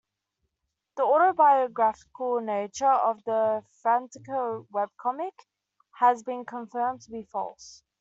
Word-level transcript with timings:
The 0.97 1.03
auto-biographical 1.03 2.41
nature 2.41 2.91
of 2.91 3.23
the 3.23 3.63
Frantico 3.85 4.65
webcomic 4.69 5.33
has 5.99 6.23
been 6.23 6.43
confirmed 6.43 7.01
to 7.01 7.11
be 7.11 7.21
false. 7.21 7.83